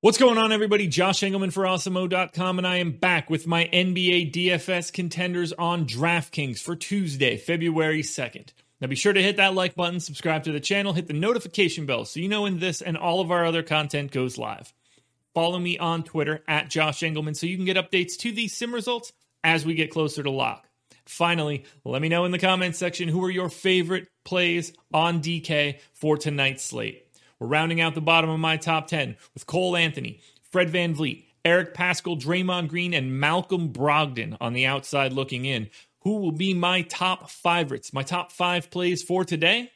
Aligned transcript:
What's 0.00 0.16
going 0.16 0.38
on, 0.38 0.52
everybody? 0.52 0.86
Josh 0.86 1.22
Engleman 1.22 1.52
for 1.52 1.64
Awesemo.com, 1.64 2.58
and 2.58 2.66
I 2.68 2.76
am 2.76 2.92
back 2.92 3.28
with 3.28 3.48
my 3.48 3.64
NBA 3.72 4.32
DFS 4.32 4.92
contenders 4.92 5.52
on 5.52 5.88
DraftKings 5.88 6.60
for 6.60 6.76
Tuesday, 6.76 7.36
February 7.36 8.02
2nd. 8.02 8.50
Now, 8.80 8.86
be 8.86 8.94
sure 8.94 9.12
to 9.12 9.20
hit 9.20 9.38
that 9.38 9.54
like 9.54 9.74
button, 9.74 9.98
subscribe 9.98 10.44
to 10.44 10.52
the 10.52 10.60
channel, 10.60 10.92
hit 10.92 11.08
the 11.08 11.14
notification 11.14 11.84
bell 11.84 12.04
so 12.04 12.20
you 12.20 12.28
know 12.28 12.42
when 12.42 12.60
this 12.60 12.80
and 12.80 12.96
all 12.96 13.20
of 13.20 13.32
our 13.32 13.44
other 13.44 13.64
content 13.64 14.12
goes 14.12 14.38
live. 14.38 14.72
Follow 15.34 15.58
me 15.58 15.78
on 15.78 16.04
Twitter 16.04 16.44
at 16.46 16.70
Josh 16.70 17.00
Engleman 17.00 17.34
so 17.34 17.48
you 17.48 17.56
can 17.56 17.66
get 17.66 17.76
updates 17.76 18.16
to 18.18 18.30
these 18.30 18.56
sim 18.56 18.72
results 18.72 19.12
as 19.42 19.66
we 19.66 19.74
get 19.74 19.90
closer 19.90 20.22
to 20.22 20.30
lock. 20.30 20.68
Finally, 21.06 21.64
let 21.84 22.00
me 22.00 22.08
know 22.08 22.24
in 22.24 22.30
the 22.30 22.38
comments 22.38 22.78
section 22.78 23.08
who 23.08 23.24
are 23.24 23.30
your 23.30 23.48
favorite 23.48 24.06
plays 24.24 24.72
on 24.94 25.20
DK 25.20 25.80
for 25.92 26.16
tonight's 26.16 26.62
slate. 26.62 27.07
We're 27.38 27.46
rounding 27.46 27.80
out 27.80 27.94
the 27.94 28.00
bottom 28.00 28.30
of 28.30 28.40
my 28.40 28.56
top 28.56 28.88
10 28.88 29.16
with 29.34 29.46
Cole 29.46 29.76
Anthony, 29.76 30.20
Fred 30.50 30.70
Van 30.70 30.94
VanVleet, 30.94 31.24
Eric 31.44 31.74
Paschall, 31.74 32.20
Draymond 32.20 32.68
Green, 32.68 32.92
and 32.92 33.18
Malcolm 33.18 33.72
Brogdon 33.72 34.36
on 34.40 34.52
the 34.52 34.66
outside 34.66 35.12
looking 35.12 35.44
in. 35.44 35.70
Who 36.00 36.18
will 36.18 36.32
be 36.32 36.54
my 36.54 36.82
top 36.82 37.30
favorites, 37.30 37.92
my 37.92 38.02
top 38.02 38.32
five 38.32 38.70
plays 38.70 39.02
for 39.02 39.24
today? 39.24 39.70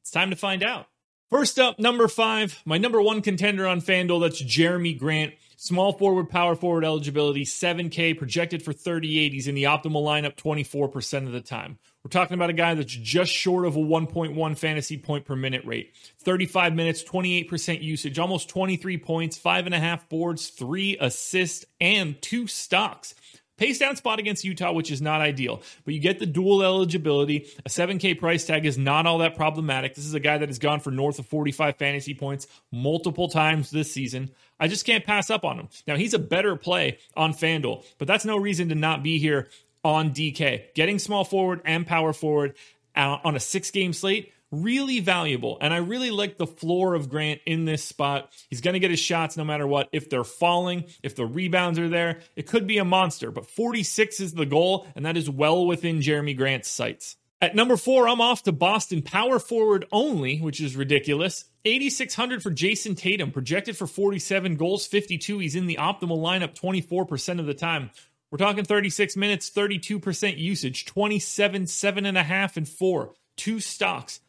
It's 0.00 0.10
time 0.10 0.30
to 0.30 0.36
find 0.36 0.62
out. 0.62 0.86
First 1.30 1.58
up, 1.58 1.78
number 1.78 2.06
five, 2.06 2.62
my 2.64 2.78
number 2.78 3.00
one 3.00 3.22
contender 3.22 3.66
on 3.66 3.80
FanDuel, 3.80 4.20
that's 4.20 4.42
Jerami 4.42 4.96
Grant. 4.96 5.34
Small 5.64 5.94
forward, 5.94 6.28
power 6.28 6.54
forward 6.54 6.84
eligibility, 6.84 7.46
7K, 7.46 8.18
projected 8.18 8.62
for 8.62 8.74
38. 8.74 9.32
He's 9.32 9.48
in 9.48 9.54
the 9.54 9.62
optimal 9.62 10.04
lineup 10.04 10.36
24% 10.36 11.26
of 11.26 11.32
the 11.32 11.40
time. 11.40 11.78
We're 12.04 12.10
talking 12.10 12.34
about 12.34 12.50
a 12.50 12.52
guy 12.52 12.74
that's 12.74 12.92
just 12.92 13.32
short 13.32 13.64
of 13.64 13.74
a 13.74 13.78
1.1 13.78 14.58
fantasy 14.58 14.98
point 14.98 15.24
per 15.24 15.34
minute 15.34 15.64
rate. 15.64 15.94
35 16.22 16.74
minutes, 16.74 17.02
28% 17.02 17.80
usage, 17.80 18.18
almost 18.18 18.50
23 18.50 18.98
points, 18.98 19.38
five 19.38 19.64
and 19.64 19.74
a 19.74 19.80
half 19.80 20.06
boards, 20.10 20.48
three 20.48 20.98
assists, 21.00 21.64
and 21.80 22.20
two 22.20 22.46
stocks. 22.46 23.14
Pace 23.56 23.78
down 23.78 23.94
spot 23.94 24.18
against 24.18 24.44
Utah, 24.44 24.72
which 24.72 24.90
is 24.90 25.00
not 25.00 25.20
ideal, 25.20 25.62
but 25.84 25.94
you 25.94 26.00
get 26.00 26.18
the 26.18 26.26
dual 26.26 26.62
eligibility. 26.62 27.46
A 27.64 27.68
7K 27.68 28.18
price 28.18 28.44
tag 28.44 28.66
is 28.66 28.76
not 28.76 29.06
all 29.06 29.18
that 29.18 29.36
problematic. 29.36 29.94
This 29.94 30.06
is 30.06 30.14
a 30.14 30.20
guy 30.20 30.38
that 30.38 30.48
has 30.48 30.58
gone 30.58 30.80
for 30.80 30.90
north 30.90 31.20
of 31.20 31.26
45 31.26 31.76
fantasy 31.76 32.14
points 32.14 32.48
multiple 32.72 33.28
times 33.28 33.70
this 33.70 33.92
season. 33.92 34.30
I 34.58 34.66
just 34.66 34.84
can't 34.84 35.04
pass 35.04 35.30
up 35.30 35.44
on 35.44 35.58
him. 35.58 35.68
Now, 35.86 35.94
he's 35.96 36.14
a 36.14 36.18
better 36.18 36.56
play 36.56 36.98
on 37.16 37.32
FanDuel, 37.32 37.84
but 37.98 38.08
that's 38.08 38.24
no 38.24 38.36
reason 38.36 38.70
to 38.70 38.74
not 38.74 39.04
be 39.04 39.18
here 39.18 39.48
on 39.84 40.10
DK. 40.10 40.74
Getting 40.74 40.98
small 40.98 41.24
forward 41.24 41.60
and 41.64 41.86
power 41.86 42.12
forward 42.12 42.56
uh, 42.96 43.18
on 43.24 43.36
a 43.36 43.40
six 43.40 43.70
game 43.70 43.92
slate 43.92 44.32
really 44.62 45.00
valuable. 45.00 45.58
And 45.60 45.72
I 45.72 45.78
really 45.78 46.10
like 46.10 46.38
the 46.38 46.46
floor 46.46 46.94
of 46.94 47.08
Grant 47.08 47.40
in 47.46 47.64
this 47.64 47.84
spot. 47.84 48.32
He's 48.48 48.60
going 48.60 48.74
to 48.74 48.80
get 48.80 48.90
his 48.90 49.00
shots 49.00 49.36
no 49.36 49.44
matter 49.44 49.66
what. 49.66 49.88
If 49.92 50.10
they're 50.10 50.24
falling, 50.24 50.84
if 51.02 51.16
the 51.16 51.26
rebounds 51.26 51.78
are 51.78 51.88
there, 51.88 52.20
it 52.36 52.46
could 52.46 52.66
be 52.66 52.78
a 52.78 52.84
monster. 52.84 53.30
But 53.30 53.50
46 53.50 54.20
is 54.20 54.34
the 54.34 54.46
goal, 54.46 54.86
and 54.94 55.06
that 55.06 55.16
is 55.16 55.28
well 55.28 55.66
within 55.66 56.00
Jerami 56.00 56.36
Grant's 56.36 56.70
sights. 56.70 57.16
At 57.40 57.54
number 57.54 57.76
four, 57.76 58.08
I'm 58.08 58.22
off 58.22 58.44
to 58.44 58.52
Boston 58.52 59.02
power 59.02 59.38
forward 59.38 59.86
only, 59.92 60.38
which 60.38 60.60
is 60.60 60.76
ridiculous. 60.76 61.44
8,600 61.66 62.42
for 62.42 62.50
Jayson 62.50 62.94
Tatum, 62.94 63.32
projected 63.32 63.76
for 63.76 63.86
47 63.86 64.56
goals, 64.56 64.86
52. 64.86 65.40
He's 65.40 65.54
in 65.54 65.66
the 65.66 65.76
optimal 65.76 66.18
lineup 66.18 66.54
24% 66.54 67.40
of 67.40 67.46
the 67.46 67.52
time. 67.52 67.90
We're 68.30 68.38
talking 68.38 68.64
36 68.64 69.16
minutes, 69.16 69.50
32% 69.50 70.38
usage, 70.38 70.86
27, 70.86 71.64
7.5, 71.64 72.56
and 72.56 72.68
4. 72.68 73.12
Two 73.36 73.60
stocks. 73.60 74.20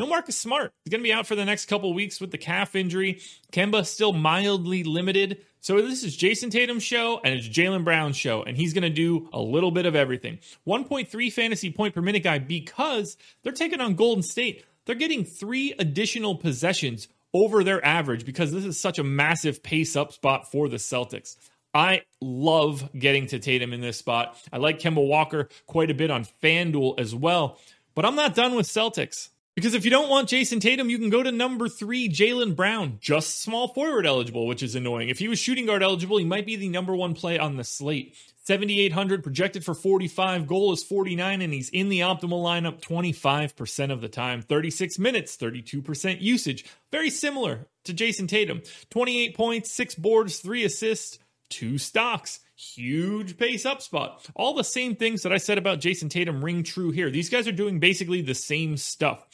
No 0.00 0.06
Marcus 0.06 0.38
Smart. 0.38 0.72
He's 0.82 0.90
going 0.90 1.02
to 1.02 1.06
be 1.06 1.12
out 1.12 1.26
for 1.26 1.34
the 1.34 1.44
next 1.44 1.66
couple 1.66 1.92
weeks 1.92 2.22
with 2.22 2.30
the 2.30 2.38
calf 2.38 2.74
injury. 2.74 3.20
Kemba 3.52 3.84
still 3.84 4.14
mildly 4.14 4.82
limited. 4.82 5.44
So 5.60 5.82
this 5.82 6.02
is 6.02 6.16
Jayson 6.16 6.48
Tatum's 6.48 6.82
show 6.82 7.20
and 7.22 7.34
it's 7.34 7.46
Jaylen 7.46 7.84
Brown's 7.84 8.16
show, 8.16 8.42
and 8.42 8.56
he's 8.56 8.72
going 8.72 8.80
to 8.80 8.88
do 8.88 9.28
a 9.34 9.38
little 9.38 9.70
bit 9.70 9.84
of 9.84 9.94
everything. 9.94 10.38
1.3 10.66 11.30
fantasy 11.30 11.70
point 11.70 11.94
per 11.94 12.00
minute 12.00 12.22
guy 12.22 12.38
because 12.38 13.18
they're 13.42 13.52
taking 13.52 13.82
on 13.82 13.94
Golden 13.94 14.22
State. 14.22 14.64
They're 14.86 14.94
getting 14.94 15.22
three 15.22 15.74
additional 15.78 16.34
possessions 16.34 17.06
over 17.34 17.62
their 17.62 17.84
average 17.84 18.24
because 18.24 18.52
this 18.52 18.64
is 18.64 18.80
such 18.80 18.98
a 18.98 19.04
massive 19.04 19.62
pace 19.62 19.96
up 19.96 20.12
spot 20.12 20.50
for 20.50 20.70
the 20.70 20.78
Celtics. 20.78 21.36
I 21.74 22.04
love 22.22 22.88
getting 22.98 23.26
to 23.26 23.38
Tatum 23.38 23.74
in 23.74 23.82
this 23.82 23.98
spot. 23.98 24.34
I 24.50 24.56
like 24.56 24.78
Kemba 24.78 25.06
Walker 25.06 25.50
quite 25.66 25.90
a 25.90 25.94
bit 25.94 26.10
on 26.10 26.24
FanDuel 26.42 26.98
as 26.98 27.14
well, 27.14 27.58
but 27.94 28.06
I'm 28.06 28.16
not 28.16 28.34
done 28.34 28.54
with 28.54 28.66
Celtics. 28.66 29.28
Because 29.56 29.74
if 29.74 29.84
you 29.84 29.90
don't 29.90 30.08
want 30.08 30.28
Jayson 30.28 30.60
Tatum, 30.60 30.88
you 30.88 30.98
can 30.98 31.10
go 31.10 31.22
to 31.22 31.32
number 31.32 31.68
three, 31.68 32.08
Jaylen 32.08 32.54
Brown, 32.54 32.98
just 33.00 33.42
small 33.42 33.68
forward 33.68 34.06
eligible, 34.06 34.46
which 34.46 34.62
is 34.62 34.74
annoying. 34.74 35.08
If 35.08 35.18
he 35.18 35.28
was 35.28 35.38
shooting 35.38 35.66
guard 35.66 35.82
eligible, 35.82 36.18
he 36.18 36.24
might 36.24 36.46
be 36.46 36.56
the 36.56 36.68
number 36.68 36.94
one 36.94 37.14
play 37.14 37.38
on 37.38 37.56
the 37.56 37.64
slate. 37.64 38.14
7,800 38.44 39.22
projected 39.22 39.64
for 39.64 39.74
45, 39.74 40.46
goal 40.46 40.72
is 40.72 40.82
49, 40.82 41.42
and 41.42 41.52
he's 41.52 41.68
in 41.68 41.88
the 41.88 42.00
optimal 42.00 42.42
lineup 42.42 42.80
25% 42.80 43.92
of 43.92 44.00
the 44.00 44.08
time. 44.08 44.42
36 44.42 44.98
minutes, 44.98 45.36
32% 45.36 46.20
usage. 46.20 46.64
Very 46.90 47.10
similar 47.10 47.66
to 47.84 47.92
Jason 47.92 48.26
Tatum. 48.26 48.62
28 48.90 49.36
points, 49.36 49.70
six 49.70 49.94
boards, 49.94 50.38
three 50.38 50.64
assists, 50.64 51.18
two 51.48 51.76
stocks 51.76 52.40
huge 52.60 53.38
pace 53.38 53.64
up 53.64 53.80
spot. 53.80 54.28
All 54.34 54.54
the 54.54 54.64
same 54.64 54.96
things 54.96 55.22
that 55.22 55.32
I 55.32 55.38
said 55.38 55.58
about 55.58 55.80
Jayson 55.80 56.08
Tatum 56.08 56.44
ring 56.44 56.62
true 56.62 56.90
here. 56.90 57.10
These 57.10 57.30
guys 57.30 57.48
are 57.48 57.52
doing 57.52 57.80
basically 57.80 58.20
the 58.20 58.34
same 58.34 58.76
stuff. 58.76 59.26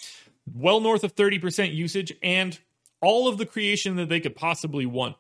Well 0.55 0.81
north 0.81 1.03
of 1.03 1.15
30% 1.15 1.75
usage 1.75 2.13
and 2.23 2.59
all 3.01 3.29
of 3.29 3.39
the 3.39 3.47
creation 3.47 3.97
that 3.97 4.09
they 4.09 4.21
could 4.21 4.37
possibly 4.37 4.87
want. 4.87 5.17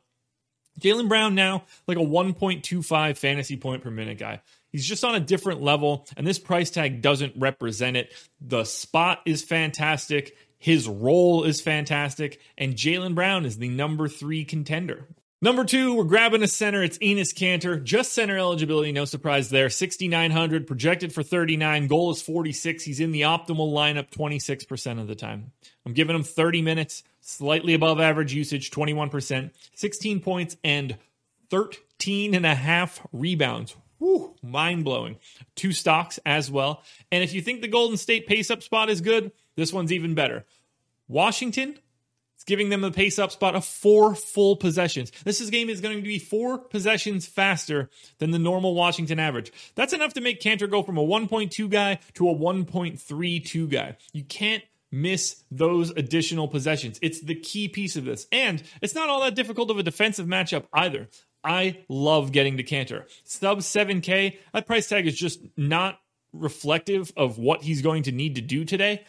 Jaylen 0.80 1.08
Brown 1.08 1.34
now 1.34 1.64
like 1.86 1.96
a 1.96 2.00
1.25 2.00 3.16
fantasy 3.16 3.56
point 3.56 3.82
per 3.82 3.90
minute 3.90 4.18
guy. 4.18 4.40
He's 4.70 4.86
just 4.86 5.04
on 5.04 5.14
a 5.14 5.20
different 5.20 5.62
level, 5.62 6.06
and 6.16 6.26
this 6.26 6.38
price 6.38 6.70
tag 6.70 7.00
doesn't 7.00 7.32
represent 7.36 7.96
it. 7.96 8.12
The 8.42 8.64
spot 8.64 9.22
is 9.24 9.42
fantastic. 9.42 10.36
His 10.58 10.86
role 10.86 11.44
is 11.44 11.62
fantastic, 11.62 12.40
and 12.58 12.74
Jaylen 12.74 13.14
Brown 13.14 13.46
is 13.46 13.56
the 13.56 13.70
number 13.70 14.06
three 14.06 14.44
contender. 14.44 15.06
Number 15.42 15.64
two, 15.64 15.94
we're 15.94 16.04
grabbing 16.04 16.42
a 16.42 16.48
center. 16.48 16.82
It's 16.82 16.96
Enes 16.96 17.34
Kanter. 17.34 17.82
Just 17.82 18.14
center 18.14 18.38
eligibility, 18.38 18.90
no 18.90 19.04
surprise 19.04 19.50
there. 19.50 19.68
6,900, 19.68 20.66
projected 20.66 21.12
for 21.12 21.22
39. 21.22 21.88
Goal 21.88 22.10
is 22.10 22.22
46. 22.22 22.82
He's 22.82 23.00
in 23.00 23.12
the 23.12 23.20
optimal 23.20 23.70
lineup 23.74 24.10
26% 24.10 24.98
of 24.98 25.08
the 25.08 25.14
time. 25.14 25.52
I'm 25.84 25.92
giving 25.92 26.16
him 26.16 26.22
30 26.22 26.62
minutes, 26.62 27.04
slightly 27.20 27.74
above 27.74 28.00
average 28.00 28.32
usage, 28.32 28.70
21%, 28.70 29.50
16 29.74 30.20
points, 30.20 30.56
and 30.64 30.96
13 31.50 32.34
and 32.34 32.46
a 32.46 32.54
half 32.54 33.06
rebounds. 33.12 33.76
Whew, 33.98 34.34
mind 34.42 34.84
blowing. 34.84 35.18
Two 35.54 35.72
stocks 35.72 36.18
as 36.24 36.50
well. 36.50 36.82
And 37.12 37.22
if 37.22 37.34
you 37.34 37.42
think 37.42 37.60
the 37.60 37.68
Golden 37.68 37.98
State 37.98 38.26
pace 38.26 38.50
up 38.50 38.62
spot 38.62 38.88
is 38.88 39.02
good, 39.02 39.32
this 39.54 39.70
one's 39.70 39.92
even 39.92 40.14
better. 40.14 40.46
Washington, 41.08 41.78
giving 42.46 42.68
them 42.68 42.84
a 42.84 42.90
pace 42.90 43.18
up 43.18 43.32
spot 43.32 43.54
of 43.54 43.64
four 43.64 44.14
full 44.14 44.56
possessions. 44.56 45.12
This 45.24 45.40
is 45.40 45.50
game 45.50 45.68
is 45.68 45.80
going 45.80 45.96
to 45.96 46.02
be 46.02 46.18
four 46.18 46.58
possessions 46.58 47.26
faster 47.26 47.90
than 48.18 48.30
the 48.30 48.38
normal 48.38 48.74
Washington 48.74 49.18
average. 49.18 49.52
That's 49.74 49.92
enough 49.92 50.14
to 50.14 50.20
make 50.20 50.40
Kanter 50.40 50.70
go 50.70 50.82
from 50.82 50.98
a 50.98 51.04
1.2 51.04 51.68
guy 51.68 51.98
to 52.14 52.30
a 52.30 52.34
1.32 52.34 53.70
guy. 53.70 53.96
You 54.12 54.24
can't 54.24 54.62
miss 54.92 55.42
those 55.50 55.90
additional 55.90 56.48
possessions. 56.48 56.98
It's 57.02 57.20
the 57.20 57.34
key 57.34 57.68
piece 57.68 57.96
of 57.96 58.04
this. 58.04 58.26
And 58.32 58.62
it's 58.80 58.94
not 58.94 59.08
all 59.08 59.22
that 59.22 59.34
difficult 59.34 59.70
of 59.70 59.78
a 59.78 59.82
defensive 59.82 60.26
matchup 60.26 60.66
either. 60.72 61.08
I 61.44 61.84
love 61.88 62.32
getting 62.32 62.56
to 62.56 62.64
Kanter. 62.64 63.04
Sub 63.24 63.58
7K, 63.58 64.38
that 64.52 64.66
price 64.66 64.88
tag 64.88 65.06
is 65.06 65.16
just 65.16 65.40
not 65.56 66.00
reflective 66.32 67.12
of 67.16 67.38
what 67.38 67.62
he's 67.62 67.82
going 67.82 68.04
to 68.04 68.12
need 68.12 68.34
to 68.34 68.40
do 68.40 68.64
today. 68.64 69.04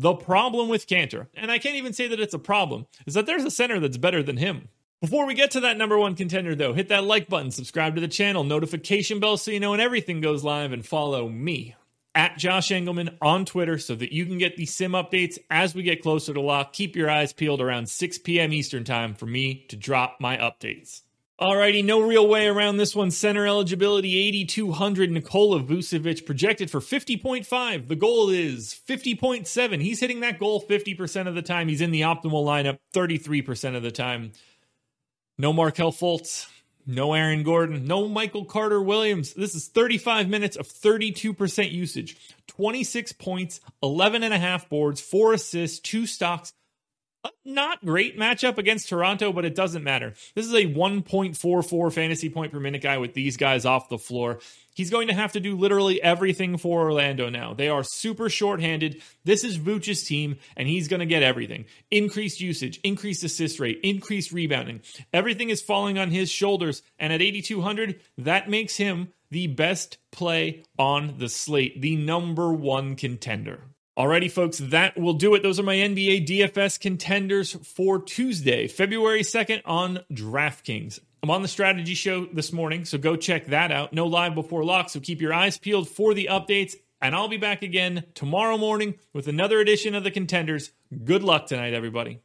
The 0.00 0.14
problem 0.14 0.70
with 0.70 0.86
Kanter, 0.86 1.26
and 1.34 1.50
I 1.50 1.58
can't 1.58 1.74
even 1.74 1.92
say 1.92 2.08
that 2.08 2.18
it's 2.18 2.32
a 2.32 2.38
problem, 2.38 2.86
is 3.06 3.12
that 3.12 3.26
there's 3.26 3.44
a 3.44 3.50
center 3.50 3.78
that's 3.78 3.98
better 3.98 4.22
than 4.22 4.38
him. 4.38 4.68
Before 5.02 5.26
we 5.26 5.34
get 5.34 5.50
to 5.50 5.60
that 5.60 5.76
number 5.76 5.98
one 5.98 6.14
contender, 6.14 6.54
though, 6.54 6.72
hit 6.72 6.88
that 6.88 7.04
like 7.04 7.28
button, 7.28 7.50
subscribe 7.50 7.96
to 7.96 8.00
the 8.00 8.08
channel, 8.08 8.42
notification 8.42 9.20
bell 9.20 9.36
so 9.36 9.50
you 9.50 9.60
know 9.60 9.72
when 9.72 9.80
everything 9.80 10.22
goes 10.22 10.42
live, 10.42 10.72
and 10.72 10.86
follow 10.86 11.28
me 11.28 11.74
at 12.14 12.38
Josh 12.38 12.70
Engleman 12.70 13.14
on 13.20 13.44
Twitter 13.44 13.76
so 13.76 13.94
that 13.94 14.10
you 14.10 14.24
can 14.24 14.38
get 14.38 14.56
the 14.56 14.64
sim 14.64 14.92
updates 14.92 15.38
as 15.50 15.74
we 15.74 15.82
get 15.82 16.02
closer 16.02 16.32
to 16.32 16.40
lock. 16.40 16.72
Keep 16.72 16.96
your 16.96 17.10
eyes 17.10 17.34
peeled 17.34 17.60
around 17.60 17.90
6 17.90 18.18
p.m. 18.20 18.54
Eastern 18.54 18.84
time 18.84 19.12
for 19.14 19.26
me 19.26 19.66
to 19.68 19.76
drop 19.76 20.16
my 20.18 20.38
updates. 20.38 21.02
Alrighty, 21.40 21.82
no 21.82 22.00
real 22.00 22.28
way 22.28 22.48
around 22.48 22.76
this 22.76 22.94
one. 22.94 23.10
Center 23.10 23.46
eligibility 23.46 24.18
8,200. 24.28 25.10
Nikola 25.10 25.62
Vucevic 25.62 26.26
projected 26.26 26.70
for 26.70 26.80
50.5. 26.80 27.88
The 27.88 27.96
goal 27.96 28.28
is 28.28 28.78
50.7. 28.86 29.80
He's 29.80 30.00
hitting 30.00 30.20
that 30.20 30.38
goal 30.38 30.62
50% 30.62 31.28
of 31.28 31.34
the 31.34 31.40
time. 31.40 31.68
He's 31.68 31.80
in 31.80 31.92
the 31.92 32.02
optimal 32.02 32.44
lineup 32.44 32.78
33% 32.92 33.74
of 33.74 33.82
the 33.82 33.90
time. 33.90 34.32
No 35.38 35.54
Markelle 35.54 35.92
Fultz. 35.92 36.46
No 36.86 37.12
Aaron 37.12 37.42
Gordon, 37.42 37.86
no 37.86 38.08
Michael 38.08 38.44
Carter 38.46 38.82
Williams. 38.82 39.34
This 39.34 39.54
is 39.54 39.68
35 39.68 40.28
minutes 40.28 40.56
of 40.56 40.66
32% 40.66 41.70
usage, 41.70 42.16
26 42.48 43.12
points, 43.12 43.60
11 43.82 44.22
and 44.22 44.32
a 44.34 44.38
half 44.38 44.68
boards, 44.68 45.00
four 45.00 45.34
assists, 45.34 45.78
two 45.78 46.06
stocks, 46.06 46.52
not 47.44 47.84
great 47.84 48.18
matchup 48.18 48.58
against 48.58 48.88
Toronto, 48.88 49.32
but 49.32 49.44
it 49.44 49.54
doesn't 49.54 49.84
matter. 49.84 50.14
This 50.34 50.46
is 50.46 50.54
a 50.54 50.66
1.44 50.66 51.92
fantasy 51.92 52.30
point 52.30 52.52
per 52.52 52.60
minute 52.60 52.82
guy 52.82 52.98
with 52.98 53.14
these 53.14 53.36
guys 53.36 53.64
off 53.64 53.88
the 53.88 53.98
floor. 53.98 54.38
He's 54.74 54.90
going 54.90 55.08
to 55.08 55.14
have 55.14 55.32
to 55.32 55.40
do 55.40 55.56
literally 55.56 56.00
everything 56.00 56.56
for 56.56 56.82
Orlando 56.82 57.28
now. 57.28 57.52
They 57.52 57.68
are 57.68 57.82
super 57.82 58.30
shorthanded. 58.30 59.02
This 59.24 59.44
is 59.44 59.58
Vooch's 59.58 60.04
team, 60.04 60.38
and 60.56 60.68
he's 60.68 60.88
going 60.88 61.00
to 61.00 61.06
get 61.06 61.22
everything 61.22 61.66
increased 61.90 62.40
usage, 62.40 62.80
increased 62.84 63.24
assist 63.24 63.60
rate, 63.60 63.80
increased 63.82 64.32
rebounding. 64.32 64.80
Everything 65.12 65.50
is 65.50 65.60
falling 65.60 65.98
on 65.98 66.10
his 66.10 66.30
shoulders. 66.30 66.82
And 66.98 67.12
at 67.12 67.20
8,200, 67.20 68.00
that 68.18 68.48
makes 68.48 68.76
him 68.76 69.08
the 69.30 69.48
best 69.48 69.98
play 70.10 70.64
on 70.78 71.16
the 71.18 71.28
slate, 71.28 71.80
the 71.80 71.96
number 71.96 72.52
one 72.52 72.96
contender. 72.96 73.64
Alrighty, 73.98 74.30
folks, 74.30 74.58
that 74.58 74.96
will 74.96 75.14
do 75.14 75.34
it. 75.34 75.42
Those 75.42 75.58
are 75.58 75.64
my 75.64 75.74
NBA 75.74 76.26
DFS 76.26 76.78
contenders 76.78 77.54
for 77.66 78.00
Tuesday, 78.00 78.68
February 78.68 79.22
2nd 79.22 79.62
on 79.64 79.98
DraftKings. 80.12 81.00
I'm 81.22 81.30
on 81.30 81.42
the 81.42 81.48
strategy 81.48 81.94
show 81.94 82.24
this 82.26 82.52
morning, 82.52 82.84
so 82.84 82.98
go 82.98 83.16
check 83.16 83.46
that 83.46 83.72
out. 83.72 83.92
No 83.92 84.06
live 84.06 84.34
before 84.34 84.64
lock, 84.64 84.88
so 84.88 85.00
keep 85.00 85.20
your 85.20 85.34
eyes 85.34 85.58
peeled 85.58 85.88
for 85.88 86.14
the 86.14 86.28
updates. 86.30 86.76
And 87.02 87.14
I'll 87.14 87.28
be 87.28 87.36
back 87.36 87.62
again 87.62 88.04
tomorrow 88.14 88.56
morning 88.56 88.94
with 89.12 89.26
another 89.26 89.58
edition 89.58 89.94
of 89.94 90.04
the 90.04 90.10
contenders. 90.10 90.70
Good 91.04 91.24
luck 91.24 91.46
tonight, 91.46 91.74
everybody. 91.74 92.20